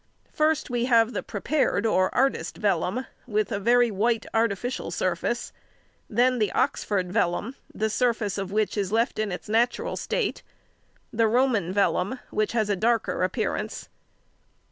First, 0.33 0.71
we 0.71 0.85
have 0.85 1.13
the 1.13 1.21
prepared 1.21 1.85
or 1.85 2.09
artist's 2.15 2.57
vellum, 2.57 3.05
with 3.27 3.51
a 3.51 3.59
very 3.59 3.91
white 3.91 4.25
artificial 4.33 4.89
surface; 4.89 5.53
then 6.09 6.39
the 6.39 6.51
Oxford 6.53 7.11
vellum, 7.11 7.53
the 7.71 7.87
surface 7.87 8.39
of 8.39 8.51
which 8.51 8.77
is 8.77 8.91
left 8.91 9.19
in 9.19 9.31
its 9.31 9.47
natural 9.47 9.95
state; 9.95 10.41
the 11.13 11.27
Roman 11.27 11.71
vellum, 11.71 12.17
which 12.31 12.53
has 12.53 12.67
a 12.67 12.75
darker 12.75 13.21
appearance. 13.21 13.89